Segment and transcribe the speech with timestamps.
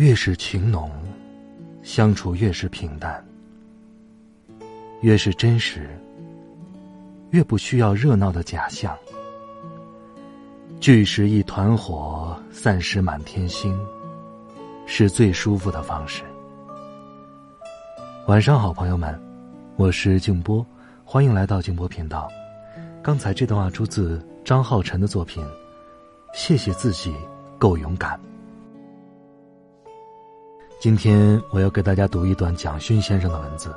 [0.00, 0.90] 越是情浓，
[1.82, 3.22] 相处越是平淡；
[5.02, 5.90] 越是真实，
[7.32, 8.96] 越不需要热闹的假象。
[10.80, 13.78] 聚时一团火，散时满天星，
[14.86, 16.22] 是最舒服的方式。
[18.26, 19.20] 晚上好，朋友们，
[19.76, 20.66] 我是静波，
[21.04, 22.26] 欢迎来到静波频道。
[23.02, 25.44] 刚才这段话出自张浩晨的作品，
[26.32, 27.14] 《谢谢自己
[27.58, 28.16] 够勇敢》。
[30.80, 33.70] 今天我要给大家读一段蒋勋先生的文字，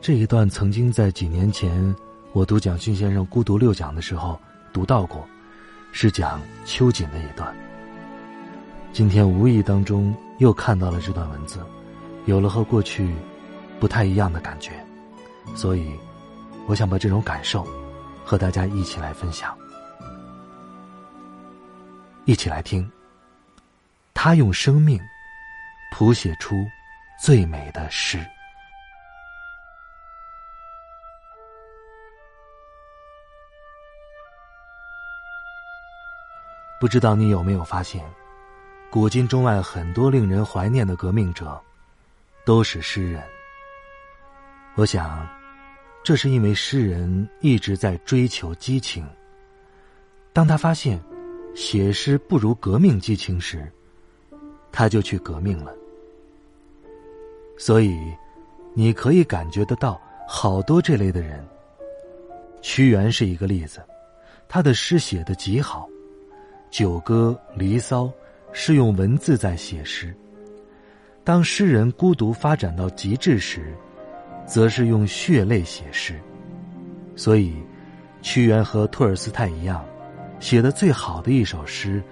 [0.00, 1.92] 这一段曾经在几年前
[2.32, 4.38] 我读蒋勋先生《孤独六讲》的时候
[4.72, 5.26] 读到过，
[5.90, 7.52] 是讲秋瑾的一段。
[8.92, 11.58] 今天无意当中又看到了这段文字，
[12.26, 13.12] 有了和过去
[13.80, 14.70] 不太一样的感觉，
[15.56, 15.90] 所以
[16.68, 17.66] 我想把这种感受
[18.24, 19.52] 和大家一起来分享，
[22.26, 22.88] 一起来听。
[24.14, 25.00] 他用生命。
[25.92, 26.66] 谱写出
[27.20, 28.18] 最美的诗。
[36.80, 38.02] 不知道你有没有发现，
[38.90, 41.62] 古今中外很多令人怀念的革命者，
[42.44, 43.22] 都是诗人。
[44.74, 45.28] 我想，
[46.02, 49.06] 这是因为诗人一直在追求激情。
[50.32, 50.98] 当他发现
[51.54, 53.70] 写诗不如革命激情时，
[54.72, 55.72] 他就去革命了。
[57.58, 57.98] 所以，
[58.74, 61.44] 你可以感觉得到好多这类的人。
[62.60, 63.80] 屈原是一个例子，
[64.48, 65.88] 他的诗写的极好，
[66.70, 68.04] 《九歌》《离骚》
[68.52, 70.14] 是用文字在写诗。
[71.24, 73.74] 当诗人孤独发展到极致时，
[74.46, 76.18] 则是用血泪写诗。
[77.14, 77.54] 所以，
[78.22, 79.84] 屈原和托尔斯泰一样，
[80.40, 82.02] 写的最好的一首诗，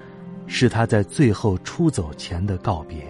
[0.47, 3.05] 是他在最后出走前的告别。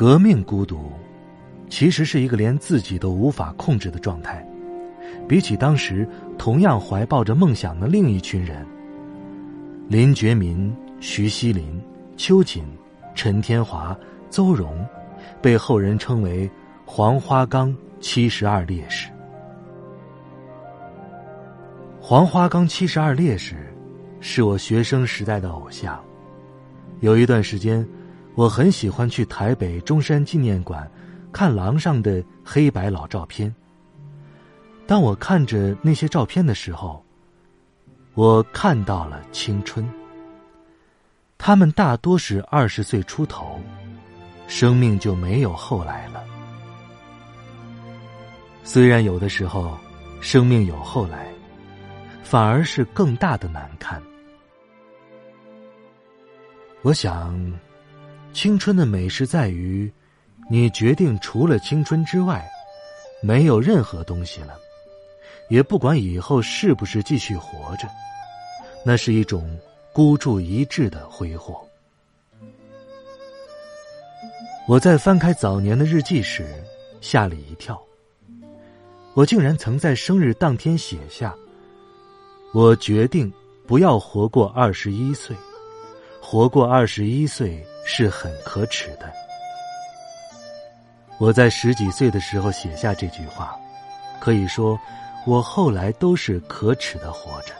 [0.00, 0.90] 革命孤独，
[1.68, 4.42] 其实是一个连自己都无法控制的状态。
[5.28, 8.66] 比起当时同样怀抱着梦想的另一群人，
[9.88, 11.78] 林觉民、徐锡林、
[12.16, 12.64] 秋瑾、
[13.14, 13.94] 陈天华、
[14.30, 14.82] 邹容，
[15.42, 16.50] 被后人称为
[16.86, 19.10] “黄花岗七十二烈士”。
[22.00, 23.54] 黄花岗七十二烈士，
[24.18, 26.02] 是我学生时代的偶像。
[27.00, 27.86] 有一段时间。
[28.36, 30.90] 我很喜欢去台北中山纪念馆
[31.32, 33.54] 看廊上的黑白老照片。
[34.86, 37.04] 当我看着那些照片的时候，
[38.14, 39.88] 我看到了青春。
[41.38, 43.60] 他们大多是二十岁出头，
[44.46, 46.24] 生命就没有后来了。
[48.62, 49.76] 虽然有的时候，
[50.20, 51.32] 生命有后来，
[52.22, 54.00] 反而是更大的难堪。
[56.82, 57.36] 我想。
[58.32, 59.90] 青春的美是在于，
[60.48, 62.48] 你决定除了青春之外，
[63.22, 64.56] 没有任何东西了，
[65.48, 67.88] 也不管以后是不是继续活着，
[68.84, 69.58] 那是一种
[69.92, 71.60] 孤注一掷的挥霍。
[74.66, 76.46] 我在翻开早年的日记时，
[77.00, 77.80] 吓了一跳，
[79.14, 81.34] 我竟然曾在生日当天写下
[82.54, 83.30] ：“我决定
[83.66, 85.36] 不要活过二十一岁，
[86.22, 89.12] 活过二十一岁。”是很可耻的。
[91.18, 93.58] 我在十几岁的时候写下这句话，
[94.20, 94.78] 可以说，
[95.26, 97.52] 我后来都是可耻的活着。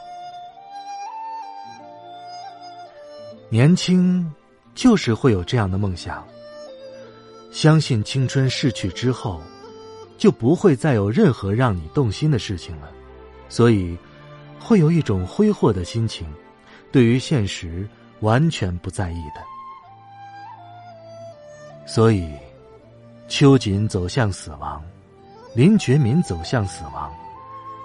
[3.48, 4.32] 年轻，
[4.72, 6.24] 就是会有这样的梦想。
[7.50, 9.42] 相信青春逝去之后，
[10.16, 12.88] 就不会再有任何让你动心的事情了，
[13.48, 13.98] 所以，
[14.60, 16.32] 会有一种挥霍的心情，
[16.92, 17.84] 对于现实
[18.20, 19.49] 完全不在意的。
[21.86, 22.32] 所以，
[23.28, 24.82] 秋瑾走向死亡，
[25.54, 27.12] 林觉民走向死亡，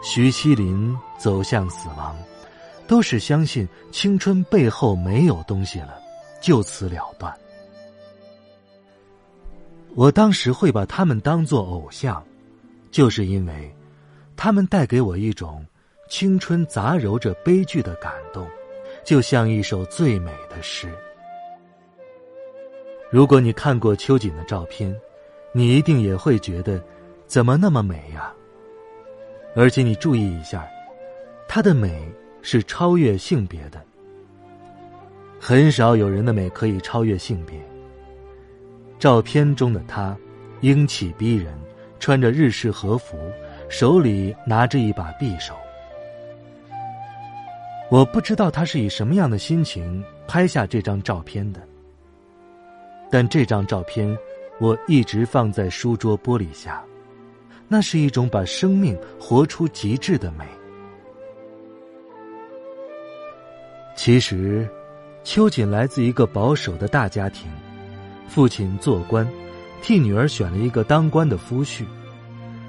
[0.03, 2.15] 徐锡林走向死亡，
[2.87, 5.99] 都是相信青春背后没有东西了，
[6.39, 7.35] 就此了断。
[9.95, 12.23] 我当时会把他们当作偶像，
[12.91, 13.75] 就是因为，
[14.35, 15.65] 他们带给我一种
[16.09, 18.47] 青春杂糅着悲剧的感动，
[19.03, 20.93] 就像一首最美的诗。
[23.15, 24.93] 如果你看过秋瑾的照片，
[25.53, 26.83] 你一定也会觉得，
[27.27, 28.33] 怎么那么美呀？
[29.55, 30.67] 而且你注意一下，
[31.47, 33.81] 她的美是超越性别的。
[35.39, 37.57] 很少有人的美可以超越性别。
[38.99, 40.13] 照片中的她，
[40.59, 41.57] 英气逼人，
[42.01, 43.17] 穿着日式和服，
[43.69, 45.55] 手里拿着一把匕首。
[47.89, 51.61] 我不知道她是以什么样的心情拍下这张照片的。
[53.15, 54.05] 但这张照片，
[54.59, 56.83] 我一直放在书桌玻璃下，
[57.69, 60.45] 那是一种把生命活出极致的美。
[63.95, 64.67] 其实，
[65.23, 67.49] 秋瑾来自一个保守的大家庭，
[68.27, 69.25] 父亲做官，
[69.81, 71.85] 替女儿选了一个当官的夫婿，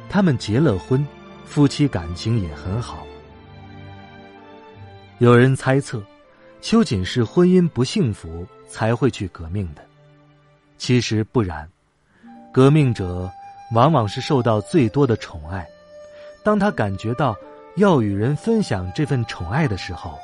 [0.09, 1.05] 他们结了婚，
[1.45, 3.05] 夫妻感情也很好。
[5.19, 6.01] 有人猜测，
[6.61, 9.85] 秋瑾是婚姻不幸福才会去革命的。
[10.79, 11.69] 其实不然，
[12.53, 13.31] 革命者
[13.73, 15.67] 往往是受到最多的宠爱。
[16.43, 17.37] 当他感觉到
[17.77, 20.19] 要与人分享这份宠爱的时候，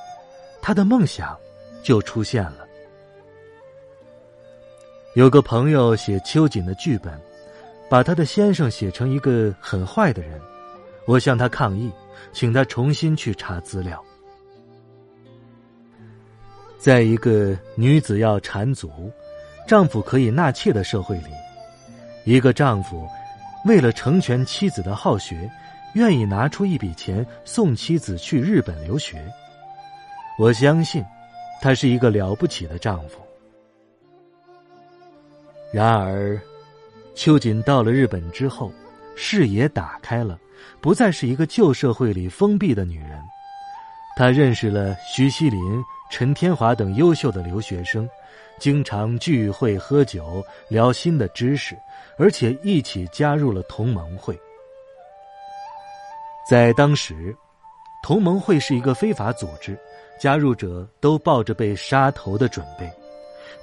[0.61, 1.37] 他的梦想
[1.83, 2.67] 就出现了。
[5.15, 7.21] 有个朋友写秋瑾的剧本，
[7.91, 10.41] 把他的先生写成一个很坏的人。
[11.05, 11.91] 我向他抗议，
[12.33, 14.03] 请他重新去查资料。
[16.79, 19.11] 在一个女子要缠足。
[19.67, 21.31] 丈夫可以纳妾的社会里，
[22.25, 23.09] 一个丈夫
[23.65, 25.51] 为了成全妻子的好学，
[25.95, 29.23] 愿意拿出一笔钱送妻子去日本留学。
[30.39, 31.05] 我相信，
[31.61, 33.21] 他是一个了不起的丈夫。
[35.73, 36.39] 然而，
[37.15, 38.71] 秋瑾到了日本之后，
[39.17, 40.39] 视野打开了，
[40.81, 43.23] 不再是一个旧社会里封闭的女人。
[44.17, 48.07] 她认识了徐锡林、陈天华等优秀的留学生。
[48.59, 51.77] 经常聚会喝酒聊新的知识，
[52.17, 54.39] 而且一起加入了同盟会。
[56.49, 57.37] 在当时，
[58.05, 59.77] 同盟会是一个非法组织，
[60.19, 62.89] 加入者都抱着被杀头的准备，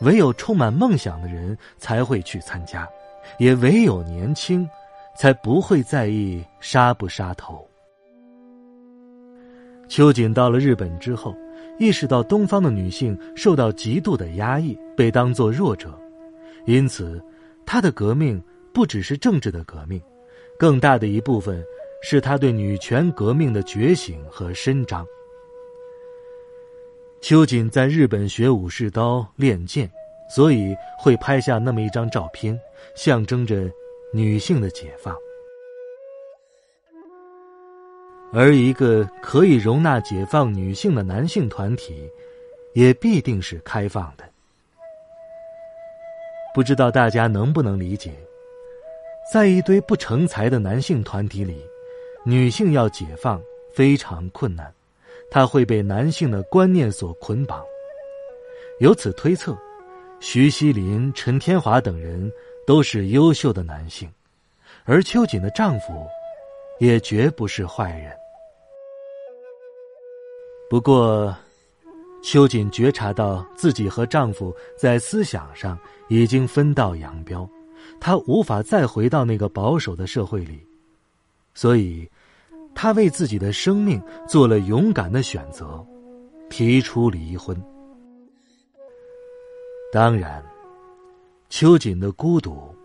[0.01, 2.87] 唯有充满梦想的人才会去参加，
[3.37, 4.69] 也唯有年轻，
[5.15, 7.65] 才不会在意杀不杀头。
[9.87, 11.33] 秋瑾到了日本之后。
[11.79, 15.97] 意识到东方的女性受到极度的压抑，被当作弱者，
[16.65, 17.19] 因此，
[17.65, 18.41] 她的革命
[18.73, 20.01] 不只是政治的革命，
[20.57, 21.63] 更大的一部分
[22.03, 25.05] 是她对女权革命的觉醒和伸张。
[27.21, 29.89] 秋瑾在日本学武士刀练剑，
[30.29, 32.59] 所以会拍下那么一张照片，
[32.95, 33.71] 象征着
[34.13, 35.15] 女性的解放。
[38.31, 42.07] 而一个可以容纳解放女性的男性团体，
[42.73, 44.23] 也必定是开放的。
[46.53, 48.13] 不知道大家能不能理解，
[49.33, 51.63] 在一堆不成才的男性团体里，
[52.23, 53.41] 女性要解放
[53.73, 54.71] 非常困难，
[55.31, 57.63] 她会被男性的观念所捆绑。
[58.79, 59.57] 由此推测，
[60.19, 62.31] 徐锡林、陈天华等人
[62.65, 64.07] 都是优秀的男性，
[64.85, 66.07] 而秋瑾的丈夫，
[66.79, 68.11] 也绝不是坏人。
[70.69, 71.35] 不过，
[72.21, 75.77] 秋瑾觉察到自己和丈夫在思想上
[76.09, 77.49] 已经分道扬镳，
[77.99, 80.59] 她无法再回到那个保守的社会里，
[81.53, 82.09] 所以，
[82.75, 85.85] 她为自己的生命做了勇敢的选择，
[86.49, 87.59] 提出离婚。
[89.91, 90.43] 当然，
[91.49, 92.75] 秋瑾的孤独，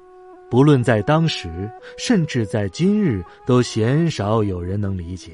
[0.51, 5.33] 不论在当时，甚至在今日，都鲜少有人能理解。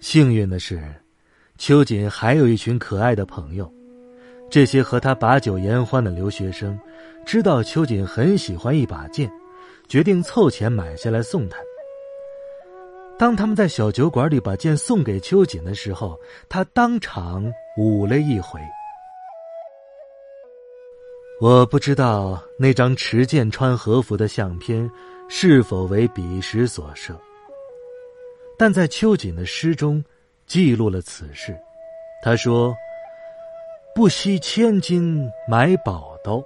[0.00, 0.82] 幸运的是，
[1.58, 3.70] 秋瑾还有一群可爱的朋友。
[4.50, 6.78] 这些和他把酒言欢的留学生，
[7.24, 9.30] 知道秋瑾很喜欢一把剑，
[9.88, 11.58] 决定凑钱买下来送他。
[13.18, 16.18] 当他们在小酒馆里把剑送给秋瑾的时候，
[16.48, 17.44] 他当场
[17.76, 18.60] 舞了一回。
[21.42, 24.88] 我不知道那张持剑穿和服的相片
[25.28, 27.12] 是否为彼时所摄。
[28.56, 30.04] 但在秋瑾的诗中，
[30.46, 31.52] 记录了此事。
[32.22, 32.72] 他说
[33.92, 36.40] ：“不惜千金买宝刀，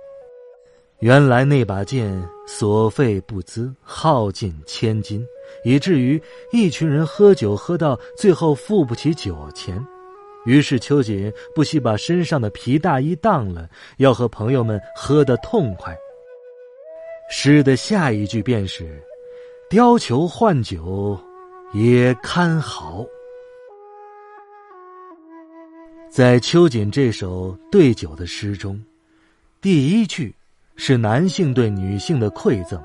[1.01, 5.23] 原来那把剑所费不资，耗尽千金，
[5.63, 6.19] 以至于
[6.53, 9.87] 一群人喝酒喝到最后付不起酒钱。
[10.47, 15.95] 于是秋瑾不惜把身上的皮大衣当了要和朋友们喝得痛快。
[17.29, 19.03] 诗的下一句便是
[19.69, 21.19] 貂裘换酒
[21.75, 23.05] 也堪豪
[26.09, 28.81] 在秋瑾这首对酒的诗中
[29.61, 30.33] 第一句
[30.77, 32.81] 是男性对女性的馈赠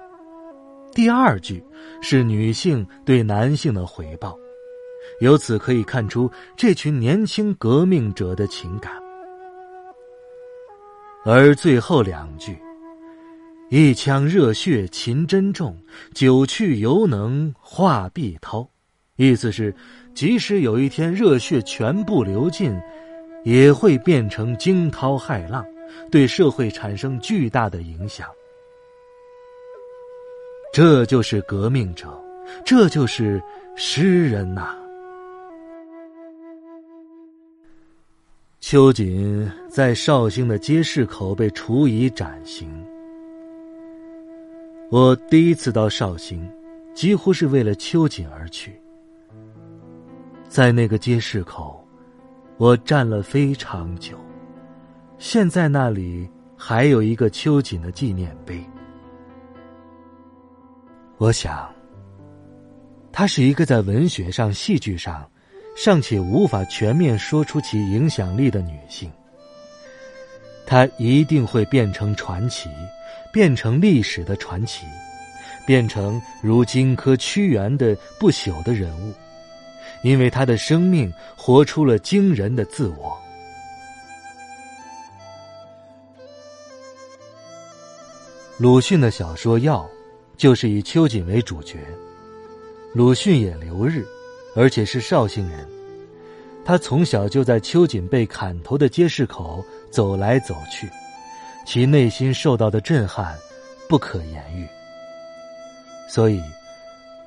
[0.92, 1.64] 第二句
[2.02, 4.38] 是女性对男性的回报。
[5.20, 8.92] 由此可以看出这群年轻革命者的情感。
[11.24, 12.58] 而最后两句
[13.70, 15.78] ，“一腔热血勤珍重，
[16.14, 18.68] 酒去犹能化碧涛”，
[19.18, 19.74] 意思是，
[20.16, 22.76] 即使有一天热血全部流尽，
[23.44, 25.64] 也会变成惊涛骇浪，
[26.10, 28.28] 对社会产生巨大的影响。
[30.74, 32.08] 这就是革命者，
[32.66, 33.40] 这就是
[33.76, 34.76] 诗人呐。
[38.62, 42.70] 秋瑾在绍兴的街市口被处以斩刑。
[44.92, 46.48] 我第一次到绍兴，
[46.94, 48.80] 几乎是为了秋瑾而去。
[50.48, 51.84] 在那个街市口，
[52.58, 54.16] 我站了非常久。
[55.18, 58.64] 现在那里还有一个秋瑾的纪念碑。
[61.18, 61.68] 我想，
[63.12, 65.28] 他是一个在文学上、戏剧上。
[65.76, 69.12] 尚且无法全面说出其影响力的女性，
[70.66, 72.70] 她一定会变成传奇，
[73.32, 74.86] 变成历史的传奇，
[75.66, 79.14] 变成如荆轲、屈原的不朽的人物，
[80.04, 83.18] 因为她的生命活出了惊人的自我。
[88.58, 89.80] 鲁迅的小说《药》，
[90.38, 91.80] 就是以秋瑾为主角，
[92.94, 94.06] 鲁迅也留日。
[94.56, 95.68] 而且是绍兴人，
[96.66, 100.90] 他从小就在秋瑾被砍头的街市口走来走去，
[101.66, 103.38] 其内心受到的震撼
[103.88, 104.68] 不可言喻。
[106.10, 106.42] 所以，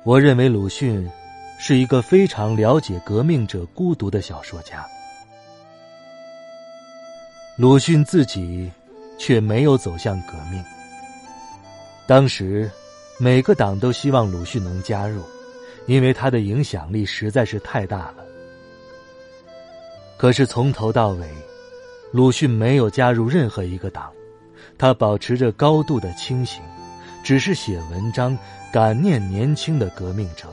[0.03, 1.09] 我认为鲁迅
[1.57, 4.85] 是一个非常了解革命者孤独的小说家。
[7.57, 8.71] 鲁迅自己
[9.17, 10.63] 却没有走向革命。
[12.05, 12.69] 当时，
[13.17, 15.23] 每个党都希望鲁迅能加入。
[15.85, 18.25] 因为他的影响力实在是太大了。
[20.17, 21.29] 可是从头到尾，
[22.11, 24.11] 鲁迅没有加入任何一个党，
[24.77, 26.61] 他保持着高度的清醒，
[27.23, 28.37] 只是写文章
[28.71, 30.47] 感念年轻的革命者。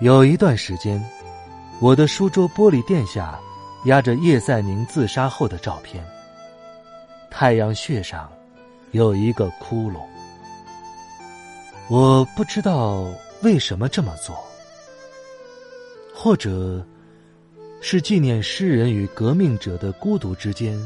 [0.00, 1.02] 有一段时间，
[1.80, 3.36] 我的书桌玻璃垫下
[3.86, 6.04] 压着叶赛宁自杀后的照片，
[7.30, 8.30] 太阳穴上
[8.92, 9.98] 有一个窟窿。
[11.90, 13.06] 我不知道
[13.42, 14.36] 为什么这么做，
[16.14, 16.86] 或者
[17.80, 20.78] 是纪念诗人与革命者的孤独之间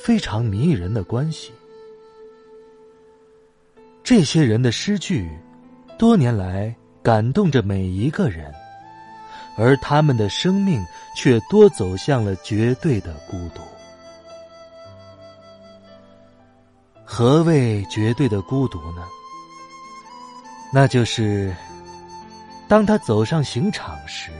[0.00, 1.52] 非常迷人的关系。
[4.04, 5.28] 这些人的诗句，
[5.98, 8.54] 多年来感动着每一个人，
[9.58, 10.84] 而他们的生命
[11.16, 13.60] 却多走向了绝对的孤独。
[17.04, 19.04] 何谓绝对的孤独呢？
[20.74, 21.54] 那就是，
[22.66, 24.32] 当他走上刑场时，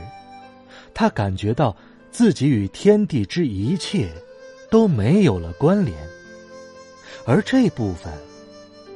[0.93, 1.73] 他感觉到
[2.11, 4.11] 自己与天地之一切
[4.69, 5.97] 都没有了关联，
[7.25, 8.11] 而这部分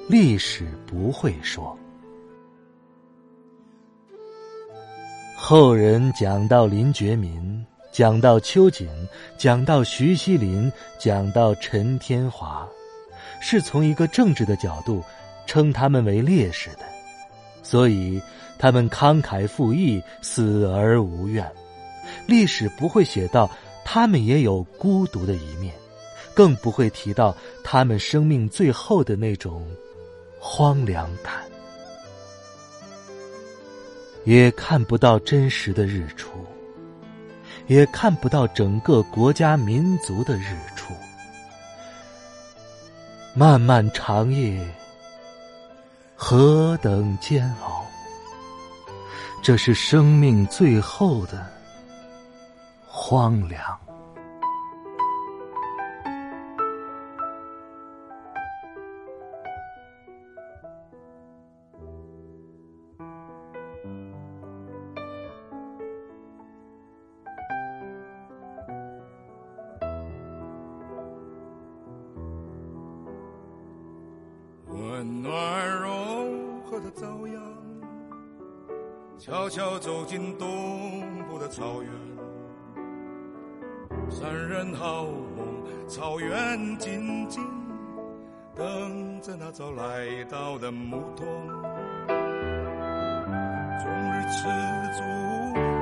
[0.10, 1.80] 历史不会说。
[5.38, 8.90] 后人讲到林觉民，讲到秋瑾，
[9.38, 10.70] 讲到徐锡麟，
[11.00, 12.68] 讲到陈天华，
[13.40, 15.02] 是从一个政治的角度
[15.48, 16.89] 称他们为烈士的。
[17.62, 18.22] 所以，
[18.58, 21.50] 他们慷慨赴义，死而无怨。
[22.26, 23.50] 历史不会写到
[23.86, 25.74] 他们也有孤独的一面，
[26.34, 29.66] 更不会提到他们生命最后的那种
[30.40, 31.34] 荒凉感。
[34.26, 36.30] 也看不到真实的日出，
[37.68, 40.94] 也看不到整个国家民族的日出。
[43.34, 44.60] 漫漫长夜。
[46.22, 47.86] 何等煎熬！
[49.42, 51.48] 这是生命最后的
[52.86, 53.89] 荒凉。
[84.10, 85.06] 三人好
[85.38, 85.48] 梦，
[85.88, 87.44] 草原静静
[88.56, 91.26] 等着那早来到的牧童。
[93.80, 94.44] 终日吃
[94.98, 95.04] 足，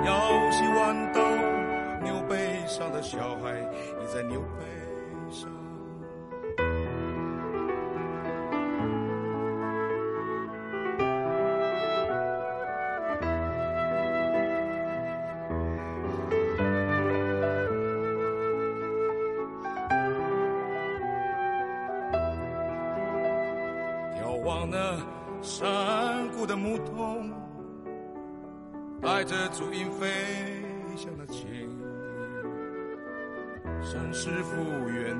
[0.05, 1.07] 要洗碗。
[2.67, 3.57] 上的小孩
[4.01, 4.65] 倚在牛背
[24.47, 24.77] 眺望那
[25.41, 27.29] 山谷的牧童，
[29.01, 30.07] 带着足音飞
[30.95, 31.45] 翔的琴，
[33.81, 34.55] 山是复
[34.87, 35.17] 原，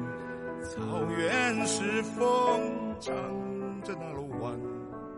[0.63, 3.13] 草原是风，唱
[3.83, 4.57] 着那鲁湾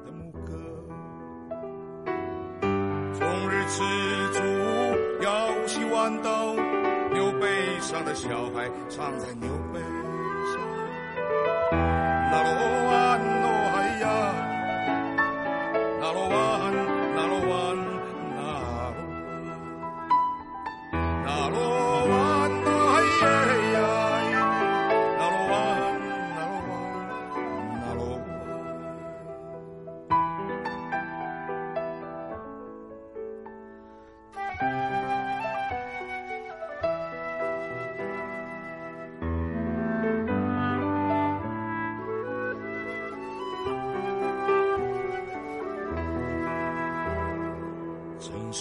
[0.04, 0.56] 的牧歌。
[3.13, 3.84] 终日吃
[4.34, 6.56] 竹，摇起弯刀，
[7.13, 9.80] 牛背上的小孩唱在牛背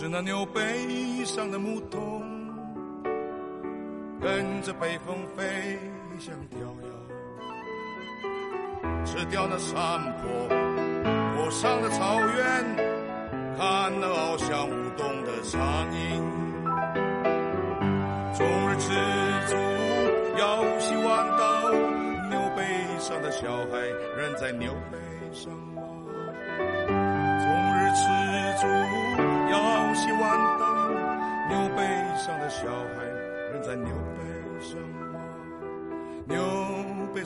[0.01, 2.23] 是那牛背上的牧童，
[4.21, 5.77] 跟着北风飞
[6.21, 6.89] 向飘摇，
[9.05, 10.31] 吃掉那山坡
[11.35, 12.65] 坡上的草原，
[13.57, 16.23] 看那翱翔舞动的苍蝇。
[18.39, 18.93] 终日吃
[19.49, 19.57] 竹，
[20.39, 21.73] 摇起弯刀，
[22.31, 22.63] 牛背
[23.01, 23.73] 上的小孩
[24.17, 24.99] 仍在牛背
[25.33, 25.53] 上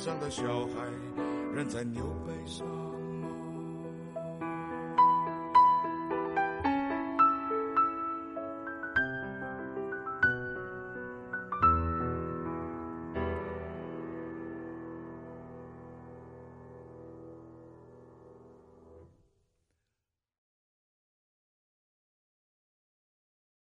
[0.02, 0.90] 上的小孩
[1.54, 2.81] 仍在牛背上。